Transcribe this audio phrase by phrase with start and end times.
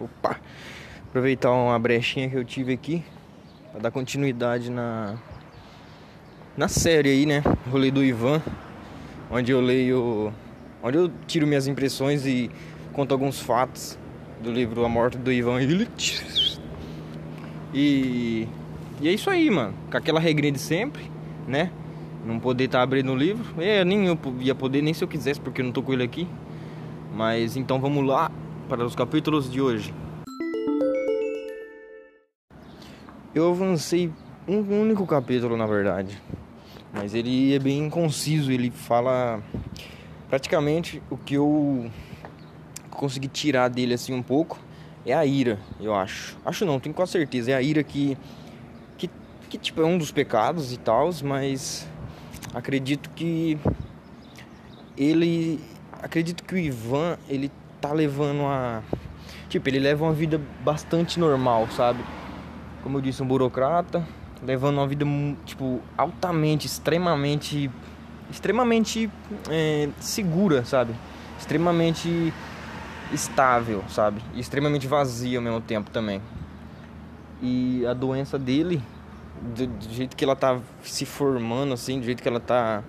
[0.00, 0.40] Opa!
[1.08, 3.04] Aproveitar uma brechinha que eu tive aqui
[3.70, 5.16] para dar continuidade na
[6.56, 7.42] na série aí, né?
[7.70, 8.42] Rolê do Ivan,
[9.30, 10.32] onde eu leio,
[10.82, 12.50] onde eu tiro minhas impressões e
[12.92, 13.98] conto alguns fatos
[14.42, 16.58] do livro A Morte do Ivan Illich.
[17.74, 18.48] E
[19.02, 19.74] e é isso aí, mano.
[19.90, 21.02] Com aquela regrinha de sempre,
[21.46, 21.70] né?
[22.24, 23.60] Não poder estar tá abrindo o livro.
[23.62, 26.02] É, nem eu ia poder, nem se eu quisesse, porque eu não tô com ele
[26.02, 26.26] aqui.
[27.14, 28.30] Mas então vamos lá
[28.70, 29.92] para os capítulos de hoje.
[33.34, 34.12] Eu avancei
[34.46, 36.22] um único capítulo, na verdade.
[36.92, 39.42] Mas ele é bem conciso, ele fala
[40.28, 41.90] praticamente o que eu
[42.90, 44.56] consegui tirar dele assim um pouco
[45.04, 46.38] é a ira, eu acho.
[46.44, 47.50] Acho não, tenho quase certeza.
[47.50, 48.16] É a ira que
[48.96, 49.10] que,
[49.48, 51.88] que tipo é um dos pecados e tal, mas
[52.54, 53.58] acredito que
[54.96, 55.58] ele
[56.00, 58.82] acredito que o Ivan ele tá levando a
[59.48, 62.04] tipo, ele leva uma vida bastante normal, sabe?
[62.82, 64.06] Como eu disse, um burocrata,
[64.42, 65.04] levando uma vida
[65.44, 67.70] tipo altamente, extremamente
[68.30, 69.10] extremamente
[69.50, 70.94] é, segura, sabe?
[71.38, 72.32] Extremamente
[73.12, 74.22] estável, sabe?
[74.34, 76.22] E extremamente vazia ao mesmo tempo também.
[77.42, 78.80] E a doença dele,
[79.56, 82.84] do, do, jeito que ela tá se formando, assim, do jeito que ela tá.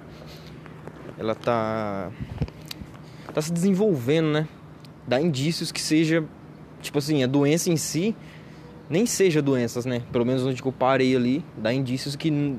[1.18, 2.10] Ela tá.
[3.34, 4.48] tá se desenvolvendo, né?
[5.12, 6.24] Dá indícios que seja.
[6.82, 8.16] Tipo assim, a doença em si
[8.90, 10.02] nem seja doenças, né?
[10.10, 12.58] Pelo menos onde eu parei ali, dá indícios que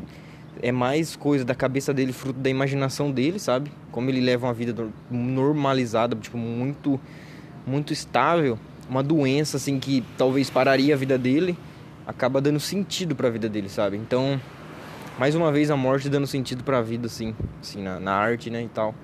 [0.60, 3.72] é mais coisa da cabeça dele, fruto da imaginação dele, sabe?
[3.90, 7.00] Como ele leva uma vida normalizada, tipo, muito,
[7.66, 8.58] muito estável.
[8.86, 11.56] Uma doença, assim, que talvez pararia a vida dele,
[12.06, 13.96] acaba dando sentido para a vida dele, sabe?
[13.96, 14.38] Então,
[15.18, 18.50] mais uma vez a morte dando sentido para a vida, assim, assim na, na arte,
[18.50, 18.94] né, e tal.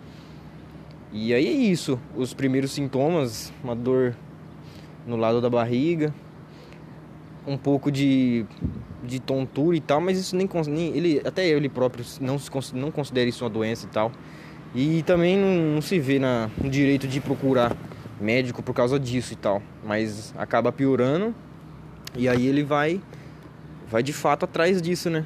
[1.12, 4.14] E aí é isso, os primeiros sintomas, uma dor
[5.06, 6.12] no lado da barriga,
[7.46, 8.44] um pouco de,
[9.02, 12.36] de tontura e tal, mas isso nem, nem ele até ele próprio não
[12.74, 14.12] não considera isso uma doença e tal.
[14.74, 17.74] E também não, não se vê na, no direito de procurar
[18.20, 21.34] médico por causa disso e tal, mas acaba piorando
[22.14, 23.00] e aí ele vai
[23.90, 25.24] vai de fato atrás disso, né?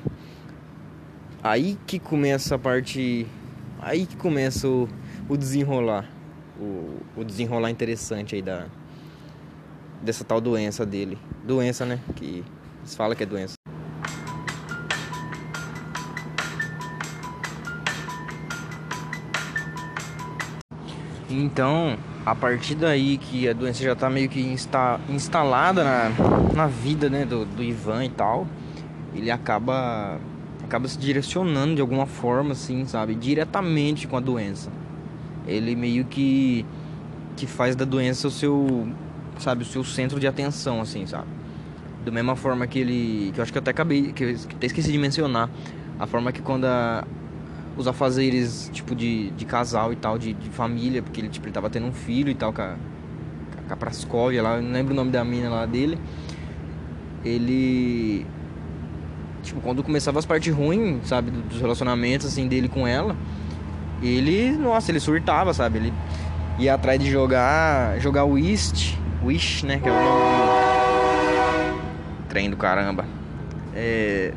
[1.42, 3.26] Aí que começa a parte
[3.80, 4.88] aí que começa o,
[5.28, 6.08] o desenrolar,
[6.58, 8.66] o, o desenrolar interessante aí da
[10.02, 11.16] dessa tal doença dele.
[11.44, 12.00] Doença, né?
[12.16, 12.44] Que
[12.84, 13.54] se fala que é doença.
[21.30, 21.96] Então,
[22.26, 26.10] a partir daí que a doença já tá meio que insta instalada na,
[26.54, 28.46] na vida, né, do, do Ivan e tal,
[29.14, 30.20] ele acaba
[30.62, 34.70] acaba se direcionando de alguma forma, assim, sabe, diretamente com a doença.
[35.46, 36.64] Ele meio que
[37.36, 38.88] que faz da doença o seu
[39.38, 41.26] sabe, o seu centro de atenção, assim, sabe?
[42.04, 43.30] Da mesma forma que ele.
[43.32, 44.12] Que eu acho que eu até acabei.
[44.12, 45.48] Que até esqueci de mencionar.
[45.98, 47.04] A forma que quando a,
[47.76, 51.52] os afazeres, tipo, de, de casal e tal, de, de família, porque ele, tipo, ele
[51.52, 52.74] tava tendo um filho e tal, com a,
[53.70, 55.98] a Praskovia lá, eu não lembro o nome da mina lá dele.
[57.24, 58.26] Ele.
[59.44, 63.16] Tipo, quando começava as partes ruins, sabe, dos relacionamentos, assim, dele com ela,
[64.02, 65.78] ele, nossa, ele surtava, sabe?
[65.78, 65.92] Ele
[66.58, 69.78] ia atrás de jogar, jogar Whist Wish, né?
[69.78, 70.12] Que é o nome do
[72.28, 73.04] trem do caramba.
[73.74, 74.32] É...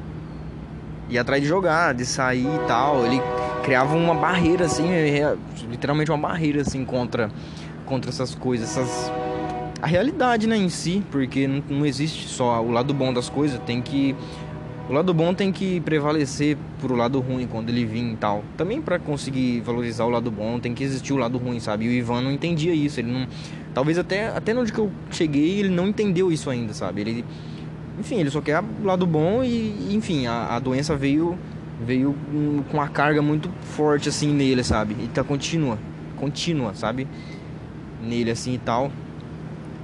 [1.09, 3.05] E atrás de jogar, de sair e tal.
[3.05, 3.21] Ele
[3.63, 4.87] criava uma barreira, assim,
[5.69, 7.31] literalmente uma barreira, assim, contra,
[7.85, 9.11] contra essas coisas, essas.
[9.81, 13.59] A realidade, né, em si, porque não, não existe só o lado bom das coisas,
[13.65, 14.15] tem que
[14.87, 18.43] o lado bom tem que prevalecer pro lado ruim quando ele vir e tal.
[18.55, 21.85] Também para conseguir valorizar o lado bom, tem que existir o lado ruim, sabe?
[21.85, 23.27] E o Ivan não entendia isso, ele não
[23.73, 27.01] talvez até até onde que eu cheguei, ele não entendeu isso ainda, sabe?
[27.01, 27.25] Ele
[27.99, 31.37] enfim, ele só quer o lado bom e enfim, a, a doença veio
[31.83, 32.15] veio
[32.69, 34.95] com uma carga muito forte assim nele, sabe?
[35.03, 35.79] E tá continua,
[36.15, 37.07] contínua, sabe?
[38.03, 38.91] Nele assim e tal.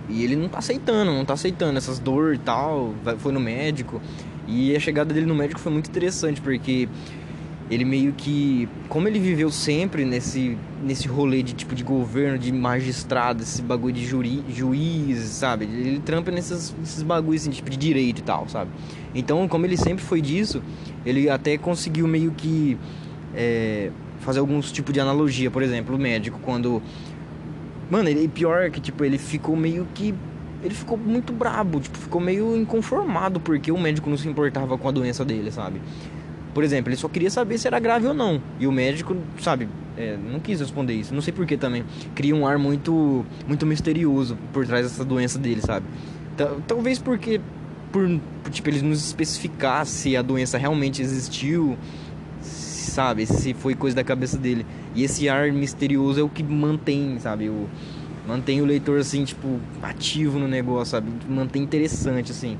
[0.09, 2.93] E ele não tá aceitando, não tá aceitando essas dores e tal.
[3.19, 4.01] Foi no médico.
[4.51, 6.89] E a chegada dele no médico foi muito interessante, porque
[7.69, 8.67] ele meio que.
[8.89, 13.93] Como ele viveu sempre nesse, nesse rolê de tipo de governo, de magistrado, esse bagulho
[13.93, 15.63] de juri, juiz, sabe?
[15.63, 18.69] Ele trampa nesses, nesses bagulhos assim, tipo de direito e tal, sabe?
[19.15, 20.61] Então, como ele sempre foi disso,
[21.05, 22.77] ele até conseguiu meio que.
[23.33, 23.89] É,
[24.19, 26.81] fazer alguns tipos de analogia, por exemplo, o médico quando.
[27.89, 30.13] Mano, ele pior que tipo, ele ficou meio que
[30.63, 34.87] ele ficou muito brabo, tipo, ficou meio inconformado porque o médico não se importava com
[34.87, 35.81] a doença dele, sabe?
[36.53, 38.41] Por exemplo, ele só queria saber se era grave ou não.
[38.59, 39.67] E o médico, sabe,
[39.97, 41.13] É, não quis responder isso.
[41.13, 41.83] Não sei porquê também.
[42.15, 45.85] Cria um ar muito muito misterioso por trás dessa doença dele, sabe?
[46.65, 47.41] Talvez porque
[47.91, 48.07] por,
[48.41, 51.77] por tipo eles nos especificar se a doença realmente existiu,
[52.41, 53.25] sabe?
[53.25, 54.65] Se foi coisa da cabeça dele.
[54.95, 57.49] E esse ar misterioso é o que mantém, sabe?
[57.49, 57.67] O
[58.27, 61.11] mantém o leitor assim, tipo, ativo no negócio, sabe?
[61.27, 62.57] Mantém interessante assim.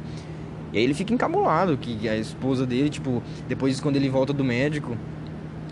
[0.73, 4.43] E aí ele fica encabulado que a esposa dele, tipo, depois quando ele volta do
[4.43, 4.97] médico,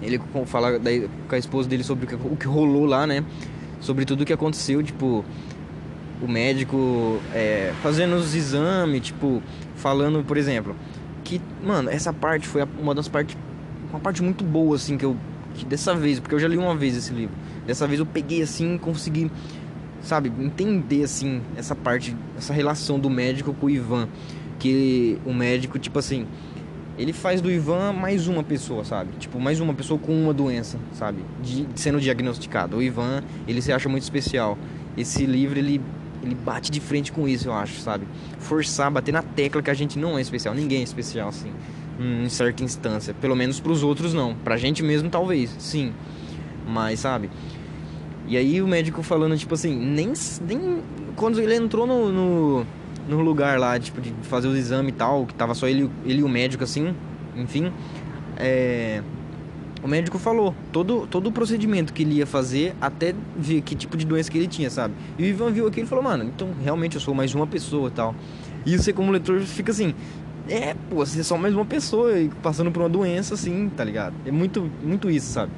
[0.01, 3.23] ele fala daí, com a esposa dele sobre o que rolou lá, né?
[3.79, 5.23] Sobre tudo o que aconteceu, tipo,
[6.21, 9.41] o médico é, fazendo os exames, tipo,
[9.75, 10.75] falando, por exemplo,
[11.23, 13.37] que, mano, essa parte foi uma das partes,
[13.89, 15.15] uma parte muito boa, assim, que eu,
[15.55, 17.35] que dessa vez, porque eu já li uma vez esse livro,
[17.65, 19.31] dessa vez eu peguei, assim, consegui,
[20.01, 24.07] sabe, entender, assim, essa parte, essa relação do médico com o Ivan
[24.59, 26.27] que o médico, tipo assim,
[26.97, 29.11] ele faz do Ivan mais uma pessoa, sabe?
[29.17, 31.23] Tipo, mais uma pessoa com uma doença, sabe?
[31.41, 32.77] De, sendo diagnosticado.
[32.77, 34.57] O Ivan, ele se acha muito especial.
[34.97, 35.81] Esse livro, ele,
[36.21, 38.05] ele bate de frente com isso, eu acho, sabe?
[38.37, 40.53] Forçar, bater na tecla que a gente não é especial.
[40.53, 41.51] Ninguém é especial, assim,
[41.97, 43.13] em certa instância.
[43.13, 44.35] Pelo menos pros outros, não.
[44.35, 45.93] Pra gente mesmo, talvez, sim.
[46.67, 47.29] Mas, sabe?
[48.29, 50.13] E aí o médico falando, tipo assim, nem,
[50.47, 50.83] nem
[51.15, 52.65] quando ele entrou no, no
[53.09, 56.19] no lugar lá, tipo, de fazer os exames e tal, que tava só ele, ele
[56.19, 56.93] e o médico, assim,
[57.35, 57.73] enfim.
[58.37, 59.01] É,
[59.83, 63.97] o médico falou todo, todo o procedimento que ele ia fazer até ver que tipo
[63.97, 64.93] de doença que ele tinha, sabe?
[65.17, 67.87] E o Ivan viu aquilo e falou, mano, então realmente eu sou mais uma pessoa
[67.87, 68.13] e tal.
[68.65, 69.95] E você como leitor fica assim,
[70.47, 72.11] é, pô, você é só mais uma pessoa
[72.43, 74.13] passando por uma doença assim, tá ligado?
[74.25, 75.51] É muito, muito isso, sabe?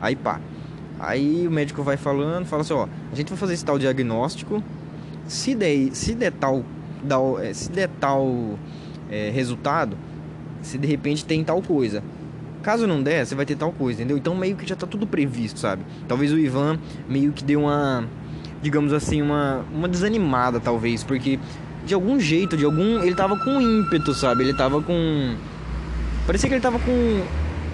[0.00, 0.40] Aí pá.
[0.98, 4.62] Aí o médico vai falando, fala assim, ó, a gente vai fazer esse tal diagnóstico.
[5.26, 6.64] Se der, se der tal
[7.40, 8.58] é, se der tal
[9.10, 9.96] é, resultado,
[10.62, 12.02] se de repente tem tal coisa.
[12.62, 14.16] Caso não der, você vai ter tal coisa, entendeu?
[14.16, 15.82] Então meio que já tá tudo previsto, sabe?
[16.08, 16.78] Talvez o Ivan
[17.08, 18.04] meio que deu uma,
[18.60, 21.38] digamos assim, uma, uma desanimada, talvez, porque
[21.86, 23.02] de algum jeito, de algum.
[23.02, 24.44] Ele tava com ímpeto, sabe?
[24.44, 25.34] Ele tava com.
[26.26, 27.22] Parecia que ele tava com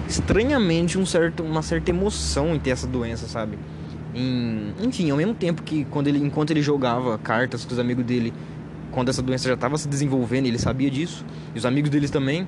[0.07, 3.57] estranhamente um certo, uma certa emoção em ter essa doença, sabe?
[4.13, 8.05] Em, enfim, ao mesmo tempo que quando ele, enquanto ele jogava cartas com os amigos
[8.05, 8.33] dele
[8.95, 12.47] quando essa doença já estava se desenvolvendo, ele sabia disso, e os amigos deles também.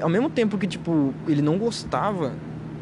[0.00, 2.32] Ao mesmo tempo que, tipo, ele não gostava,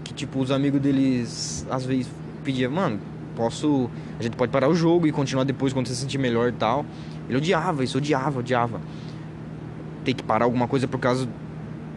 [0.04, 2.06] que, tipo, os amigos deles às vezes
[2.44, 3.00] pediam, mano,
[3.34, 3.88] posso.
[4.20, 6.52] A gente pode parar o jogo e continuar depois quando você se sentir melhor e
[6.52, 6.84] tal.
[7.28, 8.80] Ele odiava isso, odiava, odiava.
[10.04, 11.26] Ter que parar alguma coisa por causa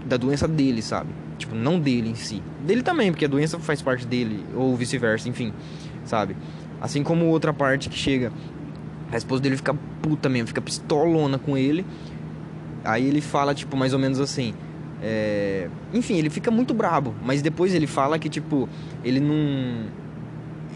[0.05, 1.09] da doença dele, sabe?
[1.38, 2.41] Tipo, não dele em si.
[2.65, 5.53] Dele também, porque a doença faz parte dele, ou vice-versa, enfim,
[6.05, 6.35] sabe?
[6.81, 8.31] Assim como outra parte que chega
[9.11, 11.85] a esposa dele fica puta mesmo, fica pistolona com ele.
[12.83, 14.53] Aí ele fala, tipo, mais ou menos assim.
[15.01, 15.69] É...
[15.94, 18.67] Enfim, ele fica muito brabo, mas depois ele fala que, tipo,
[19.03, 19.85] ele não.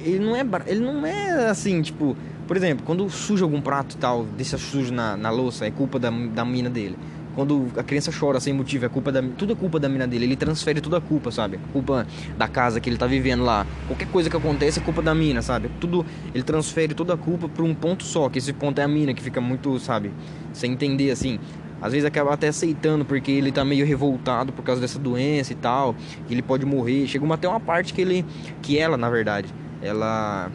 [0.02, 0.46] Ele não é.
[0.68, 2.16] Ele não é assim, tipo.
[2.48, 5.98] Por exemplo, quando suja algum prato e tal, deixa sujo na, na louça, é culpa
[5.98, 6.98] da, da mina dele.
[7.36, 9.22] Quando a criança chora sem motivo, é culpa da.
[9.22, 10.26] Tudo é culpa da mina dele.
[10.26, 11.60] Ele transfere toda a culpa, sabe?
[11.72, 12.06] Culpa
[12.38, 13.66] da casa que ele tá vivendo lá.
[13.88, 15.70] Qualquer coisa que acontece é culpa da mina, sabe?
[15.80, 16.06] Tudo.
[16.34, 19.14] Ele transfere toda a culpa pra um ponto só, que esse ponto é a mina,
[19.14, 20.12] que fica muito, sabe?
[20.52, 21.40] Sem entender assim.
[21.82, 25.56] Às vezes acaba até aceitando porque ele tá meio revoltado por causa dessa doença e
[25.56, 25.96] tal.
[26.28, 27.08] Que ele pode morrer.
[27.08, 28.26] Chega até uma parte que ele.
[28.62, 29.48] Que ela, na verdade,
[29.82, 30.52] ela.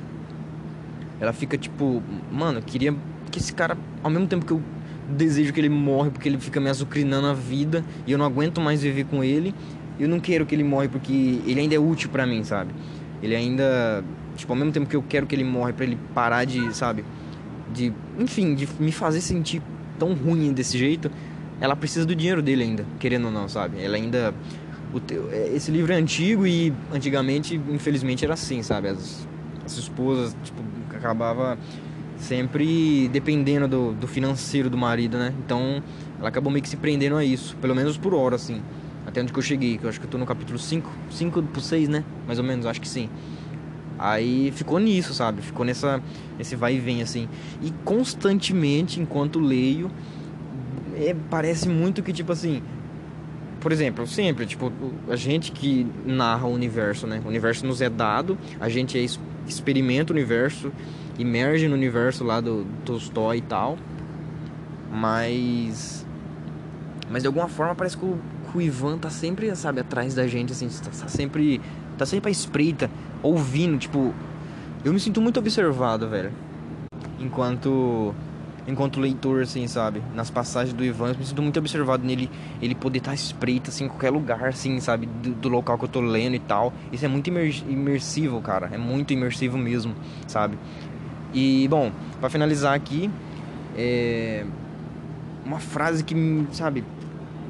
[1.18, 2.94] Ela fica tipo, mano, queria
[3.30, 4.62] que esse cara, ao mesmo tempo que eu
[5.10, 8.60] desejo que ele morre porque ele fica me azucrinando a vida e eu não aguento
[8.60, 9.54] mais viver com ele.
[9.98, 12.72] Eu não quero que ele morre porque ele ainda é útil para mim, sabe?
[13.22, 14.04] Ele ainda,
[14.36, 17.04] tipo, ao mesmo tempo que eu quero que ele morre para ele parar de, sabe,
[17.72, 19.62] de, enfim, de me fazer sentir
[19.98, 21.10] tão ruim desse jeito,
[21.60, 23.82] ela precisa do dinheiro dele ainda, querendo ou não, sabe?
[23.82, 24.34] Ela ainda
[25.00, 28.88] teu, é, esse livro é antigo e antigamente, infelizmente, era assim, sabe?
[28.88, 29.26] As,
[29.64, 30.62] as esposas, tipo,
[30.94, 31.58] acabava
[32.18, 35.32] sempre dependendo do, do financeiro do marido, né?
[35.44, 35.82] Então
[36.18, 38.62] ela acabou meio que se prendendo a isso, pelo menos por hora, assim.
[39.06, 41.42] Até onde que eu cheguei, que eu acho que eu tô no capítulo 5, 5
[41.44, 42.04] por 6, né?
[42.26, 43.08] Mais ou menos, acho que sim.
[43.98, 45.42] Aí ficou nisso, sabe?
[45.42, 46.02] Ficou nessa
[46.38, 47.28] esse vai e vem assim.
[47.62, 49.90] E constantemente, enquanto leio,
[50.94, 52.62] é, parece muito que tipo assim,
[53.60, 54.72] por exemplo, sempre, tipo,
[55.08, 57.20] a gente que narra o universo, né?
[57.24, 59.04] O universo nos é dado, a gente é,
[59.46, 60.72] experimenta o universo,
[61.18, 63.78] emerge no universo lá do Tolstói e tal.
[64.90, 66.06] Mas.
[67.10, 68.18] Mas de alguma forma parece que o,
[68.50, 71.60] que o Ivan tá sempre, sabe, atrás da gente, assim, tá, tá sempre.
[71.98, 72.90] Tá sempre à espreita,
[73.22, 74.14] ouvindo, tipo.
[74.84, 76.30] Eu me sinto muito observado, velho.
[77.18, 78.14] Enquanto.
[78.68, 80.02] enquanto leitor, assim, sabe?
[80.14, 82.30] Nas passagens do Ivan, eu me sinto muito observado nele,
[82.60, 85.06] ele poder estar espreito, assim, em qualquer lugar, assim, sabe?
[85.06, 86.72] Do, do, local que eu tô lendo e tal.
[86.92, 88.68] Isso é muito imersivo, cara.
[88.72, 89.94] É muito imersivo mesmo,
[90.26, 90.58] sabe?
[91.32, 93.10] E, bom, para finalizar aqui,
[93.76, 94.44] é...
[95.44, 96.14] Uma frase que,
[96.50, 96.82] sabe?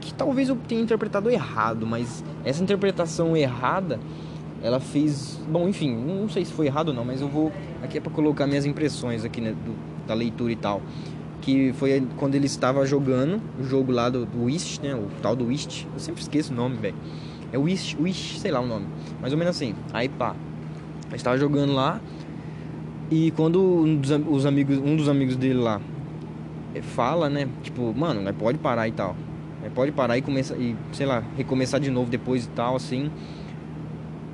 [0.00, 3.99] Que talvez eu tenha interpretado errado, mas essa interpretação errada
[4.62, 5.40] ela fez.
[5.49, 7.52] Bom, enfim, não sei se foi errado ou não, mas eu vou.
[7.83, 9.75] Aqui é para colocar minhas impressões aqui né, do,
[10.06, 10.83] da leitura e tal.
[11.40, 14.47] Que foi quando ele estava jogando o jogo lá do, do
[14.83, 14.95] né?
[14.95, 15.87] O tal do Wist.
[15.92, 16.97] Eu sempre esqueço o nome, velho.
[17.52, 18.87] É Wish, sei lá o nome.
[19.21, 19.75] Mais ou menos assim.
[19.92, 20.35] Aí pá.
[21.11, 22.00] Eu estava jogando lá.
[23.10, 25.80] E quando um dos, os amigos, um dos amigos dele lá
[26.75, 27.48] eh, fala, né?
[27.62, 29.16] Tipo, mano, não pode parar e tal.
[29.75, 33.10] Pode parar e começar e, sei lá, recomeçar de novo depois e tal, assim.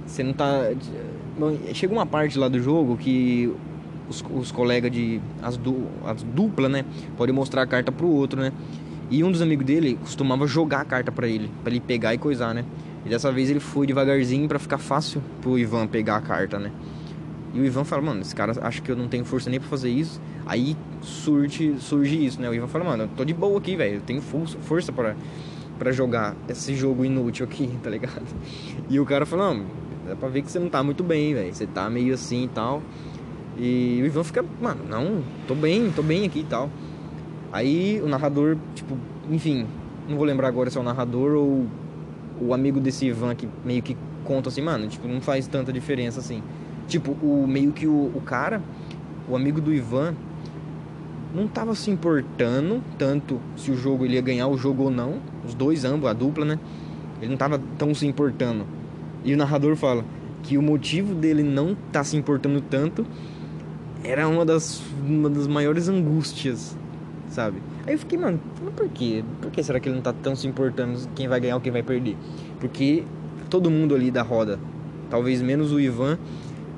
[0.07, 0.71] Você não tá.
[1.73, 3.51] Chega uma parte lá do jogo que
[4.09, 5.21] os, os colegas de.
[5.43, 6.85] As, du, as duplas, né?
[7.17, 8.53] Podem mostrar a carta pro outro, né?
[9.11, 12.19] E um dos amigos dele costumava jogar a carta para ele, para ele pegar e
[12.19, 12.65] coisar, né?
[13.05, 16.71] E dessa vez ele foi devagarzinho para ficar fácil pro Ivan pegar a carta, né?
[17.55, 19.69] E o Ivan fala, mano, esse cara acha que eu não tenho força nem pra
[19.69, 20.21] fazer isso.
[20.47, 22.49] Aí surge, surge isso, né?
[22.49, 23.97] O Ivan fala, mano, eu tô de boa aqui, velho.
[23.97, 25.17] Eu tenho força, força para
[25.79, 28.23] para jogar esse jogo inútil aqui, tá ligado?
[28.89, 29.67] E o cara fala, não,
[30.07, 31.55] Dá pra ver que você não tá muito bem, velho.
[31.55, 32.83] Você tá meio assim e tal.
[33.57, 36.69] E o Ivan fica, mano, não, tô bem, tô bem aqui e tal.
[37.53, 38.97] Aí o narrador, tipo,
[39.31, 39.67] enfim,
[40.09, 41.67] não vou lembrar agora se é o narrador ou
[42.41, 46.19] o amigo desse Ivan que meio que conta assim, mano, tipo, não faz tanta diferença
[46.19, 46.43] assim.
[46.93, 48.61] Tipo, o meio que o, o cara,
[49.27, 50.15] o amigo do Ivan,
[51.35, 55.15] não tava se importando tanto se o jogo ele ia ganhar o jogo ou não.
[55.43, 56.59] Os dois, ambos, a dupla, né?
[57.19, 58.67] Ele não tava tão se importando.
[59.25, 60.05] E o narrador fala
[60.43, 63.07] que o motivo dele não tá se importando tanto
[64.05, 66.77] era uma das, uma das maiores angústias,
[67.31, 67.63] sabe?
[67.87, 68.39] Aí eu fiquei, mano,
[68.77, 69.25] por quê?
[69.41, 71.73] Por que será que ele não tá tão se importando quem vai ganhar ou quem
[71.73, 72.19] vai perder?
[72.61, 73.03] Porque
[73.49, 74.61] todo mundo ali da roda,
[75.09, 76.19] talvez menos o Ivan,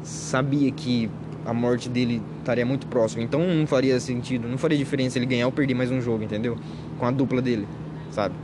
[0.05, 1.11] sabia que
[1.45, 3.23] a morte dele estaria muito próxima.
[3.23, 6.57] Então não faria sentido, não faria diferença ele ganhar ou perder mais um jogo, entendeu?
[6.99, 7.67] Com a dupla dele,
[8.11, 8.35] sabe?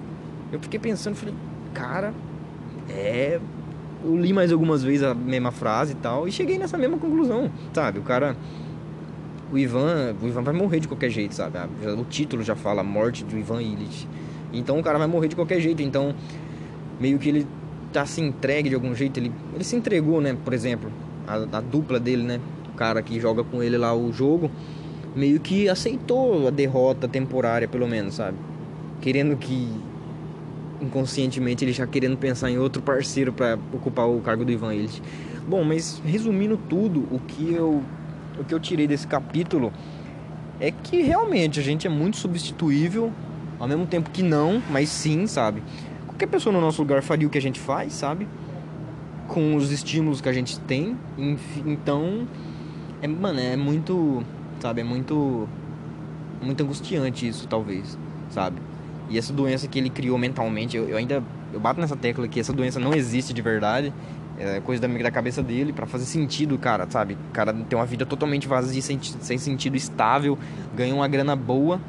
[0.53, 1.35] Eu fiquei pensando, falei,
[1.73, 2.13] cara,
[2.89, 3.39] é
[4.05, 7.51] eu li mais algumas vezes a mesma frase e tal, e cheguei nessa mesma conclusão,
[7.73, 7.99] sabe?
[7.99, 8.37] O cara.
[9.53, 11.59] O Ivan, o Ivan vai morrer de qualquer jeito, sabe?
[11.99, 14.07] O título já fala morte do Ivan Illich.
[14.53, 15.83] Então o cara vai morrer de qualquer jeito.
[15.83, 16.15] Então,
[17.01, 17.47] meio que ele
[17.93, 19.19] tá se entregue de algum jeito.
[19.19, 20.37] Ele, ele se entregou, né?
[20.45, 20.89] Por exemplo,
[21.27, 22.41] a, a dupla dele, né?
[22.73, 24.51] O cara que joga com ele lá o jogo,
[25.15, 28.37] meio que aceitou a derrota temporária, pelo menos, sabe?
[29.01, 29.69] Querendo que
[30.81, 35.03] inconscientemente ele já querendo pensar em outro parceiro para ocupar o cargo do Ivan Illich.
[35.47, 37.83] Bom, mas resumindo tudo, o que eu
[38.39, 39.71] o que eu tirei desse capítulo
[40.59, 43.13] é que realmente a gente é muito substituível,
[43.59, 45.63] ao mesmo tempo que não, mas sim, sabe?
[46.07, 48.27] Qualquer pessoa no nosso lugar faria o que a gente faz, sabe?
[49.31, 50.97] Com os estímulos que a gente tem.
[51.65, 52.27] Então,
[53.01, 54.23] é, mano, é muito,
[54.61, 55.49] sabe, é muito
[56.43, 57.99] muito angustiante isso, talvez,
[58.31, 58.57] sabe?
[59.11, 61.23] E essa doença que ele criou mentalmente, eu, eu ainda
[61.53, 63.93] eu bato nessa tecla que essa doença não existe de verdade.
[64.39, 67.15] É coisa da, da cabeça dele para fazer sentido, cara, sabe?
[67.15, 70.39] O cara tem uma vida totalmente vazia, sem, sem sentido estável,
[70.75, 71.81] ganha uma grana boa.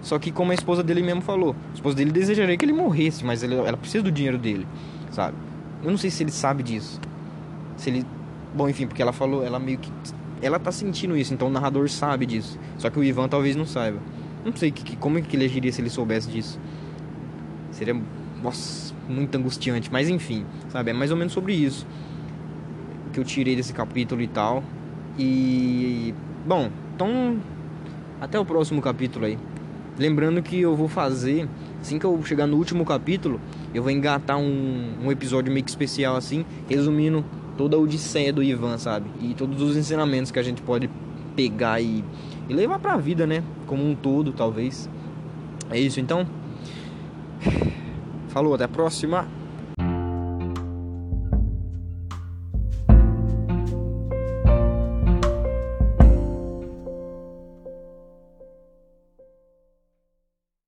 [0.00, 3.22] Só que como a esposa dele mesmo falou, a esposa dele desejaria que ele morresse,
[3.22, 4.66] mas ele, ela precisa do dinheiro dele,
[5.10, 5.36] sabe?
[5.82, 7.00] Eu não sei se ele sabe disso.
[7.76, 8.06] Se ele.
[8.54, 9.90] Bom, enfim, porque ela falou, ela meio que.
[10.42, 12.58] Ela tá sentindo isso, então o narrador sabe disso.
[12.78, 13.98] Só que o Ivan talvez não saiba.
[14.44, 16.58] Não sei que, como é que ele agiria se ele soubesse disso.
[17.70, 18.00] Seria,
[18.42, 19.90] nossa, muito angustiante.
[19.92, 20.90] Mas enfim, sabe?
[20.90, 21.86] É mais ou menos sobre isso
[23.10, 24.62] que eu tirei desse capítulo e tal.
[25.18, 26.14] E.
[26.46, 27.38] Bom, então.
[28.20, 29.38] Até o próximo capítulo aí.
[29.98, 31.48] Lembrando que eu vou fazer,
[31.80, 33.40] assim que eu chegar no último capítulo,
[33.74, 37.24] eu vou engatar um, um episódio meio que especial assim, resumindo
[37.56, 39.10] toda a odisseia do Ivan, sabe?
[39.20, 40.90] E todos os ensinamentos que a gente pode
[41.36, 42.04] pegar e
[42.50, 43.44] e levar para a vida, né?
[43.68, 44.90] Como um todo, talvez.
[45.70, 46.26] É isso então.
[48.28, 49.28] Falou, até a próxima.